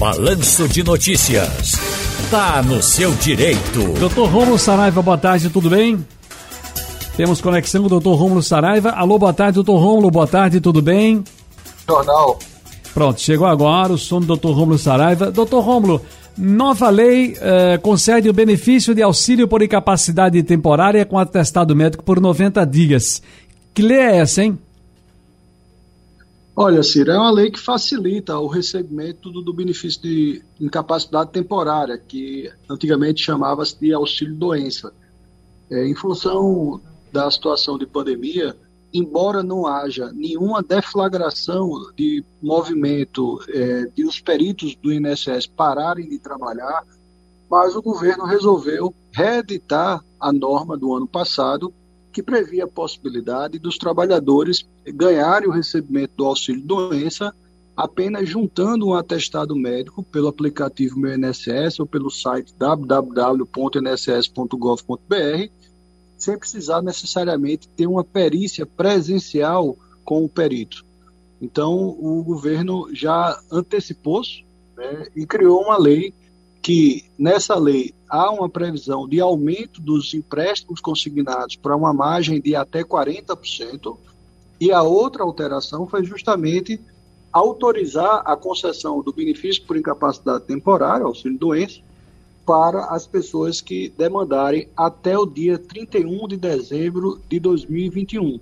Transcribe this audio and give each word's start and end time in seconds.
Balanço 0.00 0.66
de 0.66 0.82
Notícias. 0.82 1.74
Tá 2.30 2.62
no 2.62 2.82
seu 2.82 3.12
direito. 3.16 3.92
Doutor 4.00 4.30
Romulo 4.30 4.58
Saraiva, 4.58 5.02
boa 5.02 5.18
tarde, 5.18 5.50
tudo 5.50 5.68
bem? 5.68 6.02
Temos 7.18 7.42
conexão 7.42 7.82
com 7.82 7.86
o 7.86 7.90
doutor 7.90 8.14
Rômulo 8.14 8.42
Saraiva. 8.42 8.92
Alô, 8.92 9.18
boa 9.18 9.34
tarde, 9.34 9.56
doutor 9.56 9.76
Rômulo, 9.76 10.10
boa 10.10 10.26
tarde, 10.26 10.58
tudo 10.58 10.80
bem? 10.80 11.22
Jornal. 11.86 12.38
Pronto, 12.94 13.20
chegou 13.20 13.46
agora 13.46 13.92
o 13.92 13.98
som 13.98 14.20
do 14.20 14.26
doutor 14.28 14.56
Rômulo 14.56 14.78
Saraiva. 14.78 15.30
Doutor 15.30 15.60
Rômulo, 15.60 16.00
nova 16.34 16.88
lei 16.88 17.36
eh, 17.38 17.76
concede 17.76 18.30
o 18.30 18.32
benefício 18.32 18.94
de 18.94 19.02
auxílio 19.02 19.46
por 19.46 19.60
incapacidade 19.60 20.42
temporária 20.42 21.04
com 21.04 21.18
atestado 21.18 21.76
médico 21.76 22.02
por 22.02 22.18
90 22.22 22.64
dias. 22.64 23.22
Que 23.74 23.82
lei 23.82 23.98
é 23.98 24.16
essa, 24.16 24.42
hein? 24.42 24.58
Olha, 26.54 26.82
Ciro, 26.82 27.12
é 27.12 27.18
uma 27.18 27.30
lei 27.30 27.50
que 27.50 27.60
facilita 27.60 28.38
o 28.38 28.48
recebimento 28.48 29.30
do, 29.30 29.40
do 29.40 29.52
benefício 29.52 30.02
de 30.02 30.42
incapacidade 30.60 31.30
temporária, 31.30 31.96
que 31.96 32.50
antigamente 32.68 33.22
chamava-se 33.22 33.78
de 33.78 33.94
auxílio-doença. 33.94 34.92
É, 35.70 35.86
em 35.86 35.94
função 35.94 36.80
da 37.12 37.30
situação 37.30 37.78
de 37.78 37.86
pandemia, 37.86 38.56
embora 38.92 39.42
não 39.42 39.66
haja 39.66 40.12
nenhuma 40.12 40.62
deflagração 40.62 41.70
de 41.96 42.24
movimento 42.42 43.40
é, 43.48 43.86
de 43.94 44.04
os 44.04 44.20
peritos 44.20 44.74
do 44.74 44.92
INSS 44.92 45.46
pararem 45.46 46.08
de 46.08 46.18
trabalhar, 46.18 46.84
mas 47.48 47.74
o 47.76 47.82
governo 47.82 48.24
resolveu 48.24 48.92
reeditar 49.12 50.04
a 50.18 50.32
norma 50.32 50.76
do 50.76 50.94
ano 50.94 51.06
passado 51.06 51.72
que 52.12 52.22
previa 52.22 52.64
a 52.64 52.68
possibilidade 52.68 53.58
dos 53.58 53.78
trabalhadores 53.78 54.66
ganharem 54.86 55.48
o 55.48 55.52
recebimento 55.52 56.12
do 56.16 56.24
auxílio 56.24 56.62
doença 56.62 57.34
apenas 57.76 58.28
juntando 58.28 58.88
um 58.88 58.94
atestado 58.94 59.56
médico 59.56 60.02
pelo 60.02 60.28
aplicativo 60.28 60.98
Meu 60.98 61.14
INSS 61.14 61.80
ou 61.80 61.86
pelo 61.86 62.10
site 62.10 62.52
www.nss.gov.br, 62.58 63.44
sem 66.18 66.36
precisar 66.38 66.82
necessariamente 66.82 67.66
ter 67.68 67.86
uma 67.86 68.04
perícia 68.04 68.66
presencial 68.66 69.78
com 70.04 70.22
o 70.24 70.28
perito. 70.28 70.84
Então, 71.40 71.96
o 71.98 72.22
governo 72.22 72.94
já 72.94 73.40
antecipou-se 73.50 74.44
né, 74.76 75.06
e 75.16 75.24
criou 75.24 75.62
uma 75.62 75.78
lei 75.78 76.12
que, 76.60 77.04
nessa 77.18 77.54
lei, 77.56 77.94
há 78.10 78.30
uma 78.30 78.48
previsão 78.48 79.08
de 79.08 79.20
aumento 79.20 79.80
dos 79.80 80.12
empréstimos 80.12 80.80
consignados 80.80 81.56
para 81.56 81.76
uma 81.76 81.94
margem 81.94 82.40
de 82.40 82.56
até 82.56 82.82
40%, 82.82 83.96
e 84.60 84.72
a 84.72 84.82
outra 84.82 85.22
alteração 85.22 85.86
foi 85.86 86.04
justamente 86.04 86.80
autorizar 87.32 88.22
a 88.26 88.36
concessão 88.36 89.00
do 89.00 89.12
benefício 89.12 89.64
por 89.64 89.76
incapacidade 89.76 90.44
temporária, 90.44 91.06
auxílio 91.06 91.38
doença, 91.38 91.80
para 92.44 92.86
as 92.86 93.06
pessoas 93.06 93.60
que 93.60 93.92
demandarem 93.96 94.68
até 94.76 95.16
o 95.16 95.24
dia 95.24 95.56
31 95.56 96.26
de 96.26 96.36
dezembro 96.36 97.20
de 97.28 97.38
2021. 97.38 98.40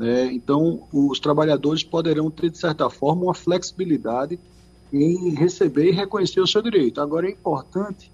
É, 0.00 0.26
então, 0.26 0.82
os 0.92 1.18
trabalhadores 1.18 1.82
poderão 1.82 2.30
ter, 2.30 2.50
de 2.50 2.58
certa 2.58 2.88
forma, 2.88 3.24
uma 3.24 3.34
flexibilidade 3.34 4.38
em 4.92 5.30
receber 5.30 5.88
e 5.88 5.92
reconhecer 5.92 6.40
o 6.40 6.46
seu 6.46 6.62
direito. 6.62 7.00
Agora, 7.00 7.26
é 7.26 7.30
importante 7.30 8.10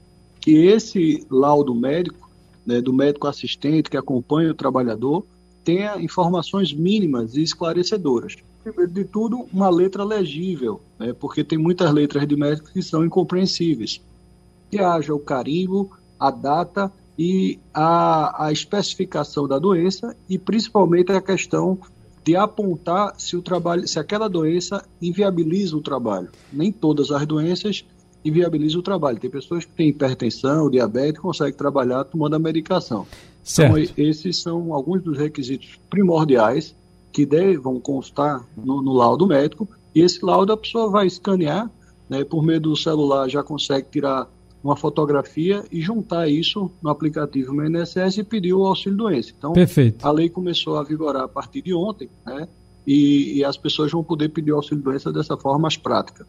que 0.48 0.56
esse 0.64 1.26
laudo 1.30 1.74
médico, 1.74 2.26
né, 2.64 2.80
do 2.80 2.90
médico 2.90 3.26
assistente 3.26 3.90
que 3.90 3.98
acompanha 3.98 4.50
o 4.50 4.54
trabalhador, 4.54 5.26
tenha 5.62 6.00
informações 6.00 6.72
mínimas 6.72 7.36
e 7.36 7.42
esclarecedoras. 7.42 8.36
Primeiro 8.64 8.90
de 8.90 9.04
tudo, 9.04 9.46
uma 9.52 9.68
letra 9.68 10.02
legível, 10.02 10.80
né, 10.98 11.12
porque 11.12 11.44
tem 11.44 11.58
muitas 11.58 11.92
letras 11.92 12.26
de 12.26 12.34
médicos 12.34 12.70
que 12.70 12.82
são 12.82 13.04
incompreensíveis. 13.04 14.00
Que 14.70 14.78
haja 14.78 15.14
o 15.14 15.18
carimbo, 15.18 15.90
a 16.18 16.30
data 16.30 16.90
e 17.18 17.58
a, 17.74 18.46
a 18.46 18.50
especificação 18.50 19.46
da 19.46 19.58
doença 19.58 20.16
e 20.30 20.38
principalmente 20.38 21.12
a 21.12 21.20
questão 21.20 21.78
de 22.24 22.36
apontar 22.36 23.14
se 23.18 23.36
o 23.36 23.42
trabalho, 23.42 23.86
se 23.86 23.98
aquela 23.98 24.28
doença 24.28 24.82
inviabiliza 25.00 25.76
o 25.76 25.82
trabalho. 25.82 26.30
Nem 26.50 26.72
todas 26.72 27.10
as 27.10 27.26
doenças 27.26 27.84
inviabilizam 28.24 28.80
o 28.80 28.82
trabalho. 28.82 29.18
Tem 29.18 29.30
pessoas 29.30 29.64
que 29.64 29.72
têm 29.72 29.88
hipertensão, 29.88 30.70
diabetes, 30.70 31.20
conseguem 31.20 31.54
trabalhar 31.54 32.04
tomando 32.04 32.34
a 32.34 32.38
medicação. 32.38 33.06
Certo. 33.42 33.78
Então, 33.78 34.04
esses 34.04 34.42
são 34.42 34.74
alguns 34.74 35.02
dos 35.02 35.16
requisitos 35.16 35.78
primordiais 35.88 36.74
que 37.12 37.24
devam 37.24 37.80
constar 37.80 38.44
no, 38.56 38.82
no 38.82 38.92
laudo 38.92 39.26
médico. 39.26 39.68
E 39.94 40.00
esse 40.00 40.24
laudo 40.24 40.52
a 40.52 40.56
pessoa 40.56 40.90
vai 40.90 41.06
escanear, 41.06 41.70
né, 42.08 42.24
por 42.24 42.42
meio 42.42 42.60
do 42.60 42.76
celular 42.76 43.28
já 43.28 43.42
consegue 43.42 43.88
tirar 43.90 44.28
uma 44.62 44.76
fotografia 44.76 45.64
e 45.70 45.80
juntar 45.80 46.28
isso 46.28 46.70
no 46.82 46.90
aplicativo 46.90 47.54
meu 47.54 47.66
INSS 47.66 48.18
e 48.18 48.24
pedir 48.24 48.52
o 48.52 48.66
auxílio 48.66 48.98
doença. 48.98 49.32
Então, 49.36 49.52
Perfeito. 49.52 50.04
a 50.06 50.10
lei 50.10 50.28
começou 50.28 50.76
a 50.76 50.82
vigorar 50.82 51.22
a 51.22 51.28
partir 51.28 51.62
de 51.62 51.72
ontem, 51.72 52.08
né? 52.26 52.48
E, 52.86 53.38
e 53.38 53.44
as 53.44 53.56
pessoas 53.56 53.92
vão 53.92 54.02
poder 54.02 54.30
pedir 54.30 54.52
o 54.52 54.56
auxílio 54.56 54.82
doença 54.82 55.12
dessa 55.12 55.36
forma 55.36 55.60
mais 55.60 55.76
prática. 55.76 56.26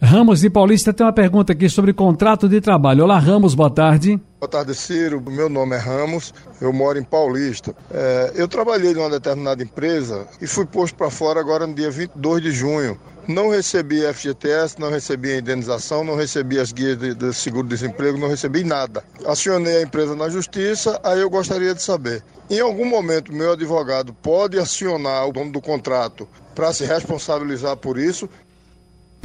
Ramos 0.00 0.44
e 0.44 0.50
Paulista 0.50 0.92
tem 0.92 1.06
uma 1.06 1.12
pergunta 1.12 1.54
aqui 1.54 1.70
sobre 1.70 1.94
contrato 1.94 2.48
de 2.50 2.60
trabalho. 2.60 3.04
Olá, 3.04 3.18
Ramos, 3.18 3.54
boa 3.54 3.70
tarde. 3.70 4.20
Boa 4.38 4.48
tarde, 4.48 4.74
Ciro. 4.74 5.22
Meu 5.26 5.48
nome 5.48 5.74
é 5.74 5.78
Ramos, 5.78 6.34
eu 6.60 6.70
moro 6.70 6.98
em 6.98 7.02
Paulista. 7.02 7.74
É, 7.90 8.32
eu 8.34 8.46
trabalhei 8.46 8.92
em 8.92 8.96
uma 8.96 9.08
determinada 9.08 9.62
empresa 9.62 10.28
e 10.38 10.46
fui 10.46 10.66
posto 10.66 10.94
para 10.94 11.10
fora 11.10 11.40
agora 11.40 11.66
no 11.66 11.74
dia 11.74 11.90
22 11.90 12.42
de 12.42 12.50
junho. 12.52 13.00
Não 13.26 13.48
recebi 13.48 14.02
FGTS, 14.02 14.78
não 14.78 14.90
recebi 14.90 15.38
indenização, 15.38 16.04
não 16.04 16.14
recebi 16.14 16.60
as 16.60 16.72
guias 16.72 16.98
de, 16.98 17.14
de 17.14 17.32
seguro-desemprego, 17.32 18.18
não 18.18 18.28
recebi 18.28 18.62
nada. 18.62 19.02
Acionei 19.26 19.78
a 19.78 19.82
empresa 19.82 20.14
na 20.14 20.28
justiça, 20.28 21.00
aí 21.02 21.20
eu 21.20 21.30
gostaria 21.30 21.74
de 21.74 21.82
saber. 21.82 22.22
Em 22.50 22.60
algum 22.60 22.84
momento, 22.84 23.32
meu 23.32 23.52
advogado 23.52 24.12
pode 24.12 24.58
acionar 24.58 25.26
o 25.26 25.32
dono 25.32 25.50
do 25.50 25.60
contrato 25.60 26.28
para 26.54 26.72
se 26.72 26.84
responsabilizar 26.84 27.76
por 27.78 27.98
isso 27.98 28.28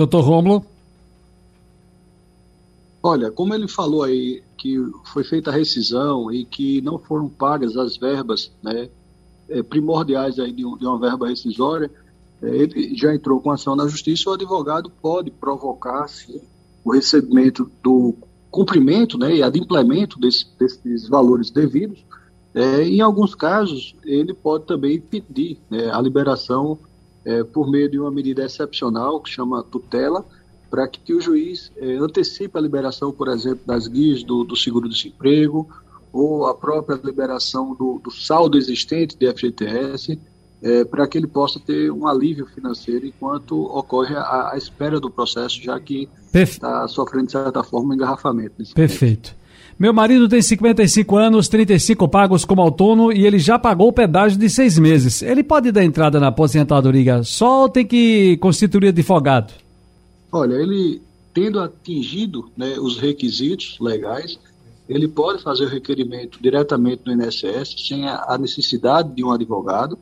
Doutor 0.01 0.23
Romulo? 0.23 0.66
Olha, 3.03 3.29
como 3.29 3.53
ele 3.53 3.67
falou 3.67 4.01
aí 4.01 4.41
que 4.57 4.78
foi 5.13 5.23
feita 5.23 5.51
a 5.51 5.53
rescisão 5.53 6.31
e 6.31 6.44
que 6.44 6.81
não 6.81 6.97
foram 6.97 7.29
pagas 7.29 7.78
as 7.78 7.97
verbas 7.97 8.51
né, 8.63 8.90
é, 9.47 9.61
primordiais 9.61 10.40
aí 10.40 10.51
de, 10.51 10.63
de, 10.63 10.85
uma 10.88 11.00
verba 11.00 11.28
rescisória, 11.28 11.91
é, 12.41 12.47
ele 12.47 12.95
já 12.95 13.13
entrou 13.13 13.40
com 13.40 13.51
ação 13.51 13.75
na 13.75 13.88
justiça, 13.88 14.28
o 14.28 14.34
advogado 14.34 14.90
pode 14.90 15.29
provocar, 15.29 16.07
sim, 16.07 16.41
o 16.84 16.91
recebimento 16.91 17.69
do 17.84 18.16
cumprimento 18.50 19.19
né, 19.19 19.35
e 19.35 19.44
adimplemento 19.44 20.19
desse, 20.19 20.47
desses 20.57 21.07
valores 21.07 21.51
devidos. 21.51 22.03
É, 22.56 22.84
em 22.84 23.01
alguns 23.01 23.35
casos, 23.35 23.95
ele 24.03 24.34
pode 24.34 24.66
também 24.66 25.00
pedir 25.00 25.59
né, 25.69 25.91
a 25.91 26.01
liberação 26.01 26.79
é, 27.25 27.43
por 27.43 27.69
meio 27.69 27.89
de 27.89 27.99
uma 27.99 28.11
medida 28.11 28.43
excepcional 28.43 29.19
que 29.19 29.29
chama 29.29 29.63
tutela, 29.63 30.25
para 30.69 30.87
que, 30.87 30.99
que, 30.99 31.13
o 31.13 31.21
juiz 31.21 31.71
é, 31.75 31.95
antecipe 31.95 32.57
a 32.57 32.61
liberação, 32.61 33.11
por 33.11 33.27
exemplo, 33.27 33.61
das 33.65 33.87
guias 33.87 34.23
do, 34.23 34.43
do 34.43 34.55
seguro-desemprego 34.55 35.67
ou 36.13 36.45
a 36.45 36.53
própria 36.53 36.99
liberação 37.03 37.75
do, 37.75 37.99
do 38.03 38.11
saldo 38.11 38.57
existente 38.57 39.17
de 39.17 39.31
FGTS, 39.31 40.17
é, 40.61 40.83
para 40.85 41.07
que 41.07 41.17
ele 41.17 41.27
possa 41.27 41.59
ter 41.59 41.91
um 41.91 42.07
alívio 42.07 42.45
financeiro 42.45 43.05
enquanto 43.05 43.61
ocorre 43.63 44.15
a, 44.15 44.51
a 44.53 44.57
espera 44.57 44.99
do 44.99 45.09
processo, 45.09 45.61
já 45.61 45.79
que 45.79 46.07
está 46.33 46.87
sofrendo, 46.87 47.25
de 47.27 47.31
certa 47.31 47.63
forma, 47.63 47.89
um 47.89 47.93
engarrafamento. 47.95 48.63
Perfeito. 48.73 49.29
Momento. 49.29 49.41
Meu 49.81 49.91
marido 49.91 50.29
tem 50.29 50.43
55 50.43 51.17
anos, 51.17 51.47
35 51.47 52.07
pagos 52.07 52.45
como 52.45 52.61
autônomo 52.61 53.11
e 53.11 53.25
ele 53.25 53.39
já 53.39 53.57
pagou 53.57 53.87
o 53.87 53.91
pedágio 53.91 54.37
de 54.37 54.47
seis 54.47 54.77
meses. 54.77 55.23
Ele 55.23 55.43
pode 55.43 55.71
dar 55.71 55.83
entrada 55.83 56.19
na 56.19 56.27
aposentadoria 56.27 57.23
só 57.23 57.63
ou 57.63 57.67
tem 57.67 57.83
que 57.83 58.37
constituir 58.37 58.89
advogado? 58.89 59.51
Olha, 60.31 60.53
ele 60.53 61.01
tendo 61.33 61.59
atingido 61.59 62.47
né, 62.55 62.78
os 62.78 62.99
requisitos 62.99 63.79
legais, 63.81 64.37
ele 64.87 65.07
pode 65.07 65.41
fazer 65.41 65.63
o 65.63 65.69
requerimento 65.69 66.37
diretamente 66.39 67.01
no 67.03 67.13
INSS 67.13 67.87
sem 67.87 68.07
a 68.07 68.37
necessidade 68.39 69.16
de 69.16 69.23
um 69.23 69.31
advogado 69.31 69.97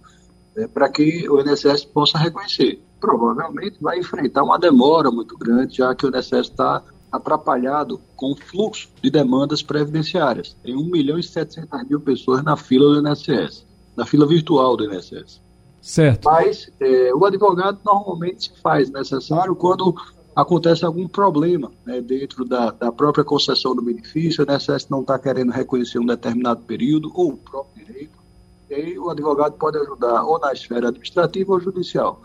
né, 0.58 0.68
para 0.68 0.90
que 0.90 1.26
o 1.30 1.40
INSS 1.40 1.86
possa 1.86 2.18
reconhecer. 2.18 2.82
Provavelmente 3.00 3.78
vai 3.80 3.98
enfrentar 3.98 4.44
uma 4.44 4.60
demora 4.60 5.10
muito 5.10 5.38
grande, 5.38 5.78
já 5.78 5.96
que 5.96 6.06
o 6.06 6.10
INSS 6.10 6.50
está 6.50 6.84
atrapalhado 7.12 8.00
com 8.16 8.32
o 8.32 8.36
fluxo 8.36 8.90
de 9.02 9.10
demandas 9.10 9.62
previdenciárias. 9.62 10.56
Tem 10.64 10.76
1 10.76 10.84
milhão 10.86 11.18
e 11.18 11.24
700 11.24 11.88
mil 11.88 12.00
pessoas 12.00 12.44
na 12.44 12.56
fila 12.56 13.02
do 13.02 13.08
INSS, 13.08 13.66
na 13.96 14.06
fila 14.06 14.26
virtual 14.26 14.78
do 14.78 14.86
INSS. 14.86 15.42
Certo. 15.82 16.26
Mas 16.26 16.70
é, 16.80 17.14
o 17.14 17.26
advogado 17.26 17.80
normalmente 17.86 18.44
se 18.44 18.62
faz 18.62 18.90
necessário 18.90 19.56
quando 19.56 19.96
acontece 20.36 20.86
algum 20.86 21.08
problema 21.08 21.72
né, 21.86 22.02
dentro 22.02 22.46
da, 22.46 22.72
da, 22.72 22.92
própria 22.92 23.24
concessão 23.24 23.76
do 23.76 23.82
benefício, 23.82 24.46
o 24.46 24.52
INSS 24.52 24.88
não 24.90 25.02
está 25.02 25.18
querendo 25.18 25.52
reconhecer 25.52 26.00
um 26.00 26.06
determinado 26.06 26.62
período 26.62 27.12
ou 27.14 27.30
o 27.34 27.38
próprio 27.38 27.86
direito, 27.86 28.18
e 28.70 28.74
aí 28.74 29.00
o 29.00 29.10
advogado 29.10 29.54
pode 29.54 29.78
ajudar 29.78 30.24
ou 30.24 30.40
na 30.40 30.54
esfera 30.54 30.90
administrativa 30.90 31.54
ou 31.54 31.60
judicial. 31.60 32.22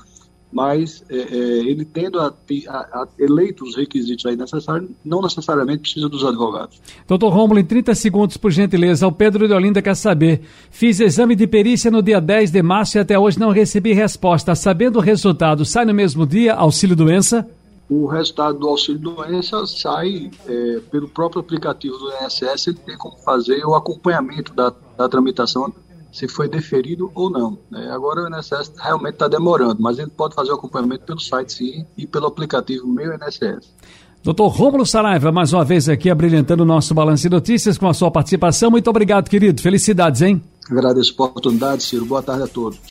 Mas 0.55 1.05
é, 1.11 1.17
é, 1.17 1.37
ele 1.67 1.85
tendo 1.85 2.21
a, 2.21 2.33
a, 2.69 2.79
a 2.79 3.09
eleito 3.19 3.65
os 3.65 3.75
requisitos 3.75 4.25
aí 4.25 4.37
necessários, 4.37 4.89
não 5.05 5.21
necessariamente 5.21 5.81
precisa 5.81 6.09
dos 6.09 6.25
advogados. 6.25 6.81
Doutor 7.09 7.31
Romulo, 7.31 7.59
em 7.59 7.65
30 7.65 7.93
segundos, 7.97 8.37
por 8.37 8.53
gentileza, 8.53 9.05
o 9.05 9.11
Pedro 9.11 9.49
de 9.49 9.53
Olinda 9.53 9.83
quer 9.83 9.97
saber. 9.97 10.43
Fiz 10.71 11.01
exame 11.01 11.35
de 11.35 11.49
perícia 11.49 11.91
no 11.91 12.01
dia 12.01 12.21
10 12.21 12.53
de 12.53 12.63
março 12.63 12.97
e 12.97 13.01
até 13.01 13.19
hoje 13.19 13.41
não 13.41 13.51
recebi 13.51 13.93
resposta. 13.93 14.55
Sabendo 14.55 15.01
o 15.01 15.03
resultado, 15.03 15.65
sai 15.65 15.85
no 15.85 15.93
mesmo 15.93 16.25
dia 16.25 16.55
auxílio 16.55 16.95
doença? 16.95 17.45
O 17.91 18.07
resultado 18.07 18.57
do 18.57 18.69
auxílio 18.69 19.01
doença 19.01 19.67
sai 19.67 20.31
é, 20.47 20.81
pelo 20.89 21.09
próprio 21.09 21.41
aplicativo 21.41 21.99
do 21.99 22.13
INSS, 22.23 22.69
ele 22.69 22.79
tem 22.87 22.97
como 22.97 23.17
fazer 23.17 23.65
o 23.67 23.75
acompanhamento 23.75 24.55
da, 24.55 24.73
da 24.97 25.09
tramitação 25.09 25.73
se 26.15 26.29
foi 26.29 26.49
deferido 26.49 27.11
ou 27.13 27.29
não. 27.29 27.59
Né? 27.69 27.91
Agora 27.91 28.23
o 28.23 28.29
INSS 28.29 28.73
realmente 28.79 29.15
está 29.15 29.27
demorando, 29.27 29.83
mas 29.83 29.99
ele 29.99 30.11
pode 30.11 30.35
fazer 30.35 30.53
o 30.53 30.55
acompanhamento 30.55 31.05
pelo 31.05 31.19
site 31.19 31.53
sim 31.53 31.87
e 31.99 32.07
pelo 32.07 32.27
aplicativo 32.27 32.87
Meu 32.87 33.13
INSS. 33.13 33.75
Doutor 34.23 34.49
Rômulo 34.49 34.87
Saraiva, 34.87 35.33
mais 35.33 35.53
uma 35.53 35.65
vez 35.65 35.89
aqui 35.89 36.09
abrilhantando 36.09 36.63
o 36.63 36.67
nosso 36.67 36.95
Balanço 36.95 37.25
de 37.25 37.31
Notícias 37.31 37.77
com 37.77 37.89
a 37.89 37.93
sua 37.93 38.11
participação. 38.11 38.71
Muito 38.71 38.89
obrigado, 38.89 39.29
querido. 39.29 39.61
Felicidades, 39.61 40.23
hein? 40.23 40.41
Agradeço 40.71 41.15
a 41.19 41.25
oportunidade, 41.25 41.83
Ciro. 41.83 42.07
Boa 42.07 42.23
tarde 42.23 42.45
a 42.45 42.47
todos. 42.47 42.79